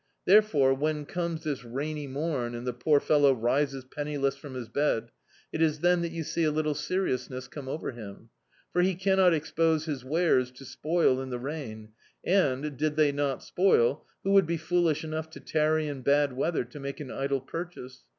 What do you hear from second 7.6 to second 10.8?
over him; for he cannot expose his wares to